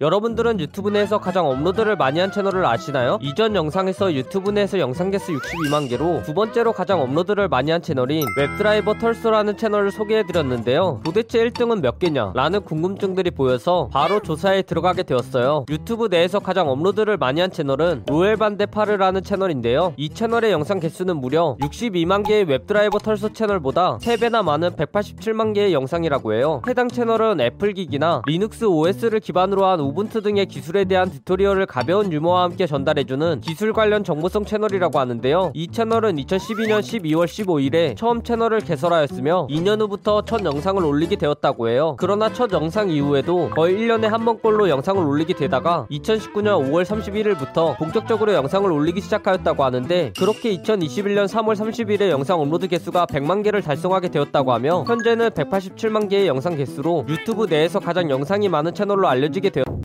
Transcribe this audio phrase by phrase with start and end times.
[0.00, 3.18] 여러분들은 유튜브 내에서 가장 업로드를 많이 한 채널을 아시나요?
[3.20, 8.24] 이전 영상에서 유튜브 내에서 영상 개수 62만 개로 두 번째로 가장 업로드를 많이 한 채널인
[8.36, 11.00] Webdriver Torso라는 채널을 소개해드렸는데요.
[11.04, 12.30] 도대체 1등은 몇 개냐?
[12.36, 15.64] 라는 궁금증들이 보여서 바로 조사에 들어가게 되었어요.
[15.68, 19.94] 유튜브 내에서 가장 업로드를 많이 한 채널은 로엘반데파르라는 채널인데요.
[19.96, 26.34] 이 채널의 영상 개수는 무려 62만 개의 Webdriver Torso 채널보다 3배나 많은 187만 개의 영상이라고
[26.34, 26.62] 해요.
[26.68, 32.42] 해당 채널은 애플 기기나 리눅스 OS를 기반으로 한 우분투 등의 기술에 대한 tutorial을 가벼운 유머와
[32.42, 35.52] 함께 전달해주는 기술 관련 정보성 채널이라고 하는데요.
[35.54, 41.96] 이 채널은 2012년 12월 15일에 처음 채널을 개설하였으며 2년 후부터 첫 영상을 올리게 되었다고 해요.
[41.98, 48.34] 그러나 첫 영상 이후에도 거의 1년에 한 번꼴로 영상을 올리게 되다가 2019년 5월 31일부터 본격적으로
[48.34, 54.52] 영상을 올리기 시작하였다고 하는데 그렇게 2021년 3월 30일에 영상 업로드 개수가 100만 개를 달성하게 되었다고
[54.52, 59.68] 하며 현재는 187만 개의 영상 개수로 유튜브 내에서 가장 영상이 많은 채널로 알려지게 되었